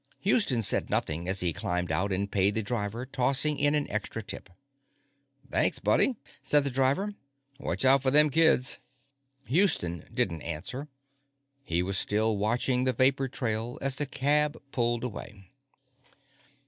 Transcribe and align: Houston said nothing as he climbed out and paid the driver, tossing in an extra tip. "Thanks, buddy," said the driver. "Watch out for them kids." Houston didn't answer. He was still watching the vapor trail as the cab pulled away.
Houston 0.21 0.63
said 0.63 0.89
nothing 0.89 1.27
as 1.29 1.41
he 1.41 1.53
climbed 1.53 1.91
out 1.91 2.11
and 2.11 2.31
paid 2.31 2.55
the 2.55 2.63
driver, 2.63 3.05
tossing 3.05 3.59
in 3.59 3.75
an 3.75 3.87
extra 3.91 4.23
tip. 4.23 4.49
"Thanks, 5.51 5.77
buddy," 5.77 6.15
said 6.41 6.63
the 6.63 6.71
driver. 6.71 7.13
"Watch 7.59 7.85
out 7.85 8.01
for 8.01 8.09
them 8.09 8.31
kids." 8.31 8.79
Houston 9.47 10.09
didn't 10.11 10.41
answer. 10.41 10.87
He 11.63 11.83
was 11.83 11.99
still 11.99 12.35
watching 12.35 12.83
the 12.85 12.93
vapor 12.93 13.27
trail 13.27 13.77
as 13.79 13.95
the 13.95 14.07
cab 14.07 14.59
pulled 14.71 15.03
away. 15.03 15.51